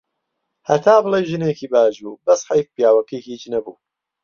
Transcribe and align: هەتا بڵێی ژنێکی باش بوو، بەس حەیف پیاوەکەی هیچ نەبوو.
هەتا 0.69 0.95
بڵێی 1.03 1.27
ژنێکی 1.29 1.67
باش 1.73 1.95
بوو، 2.03 2.21
بەس 2.25 2.41
حەیف 2.49 2.67
پیاوەکەی 2.75 3.25
هیچ 3.27 3.43
نەبوو. 3.53 3.75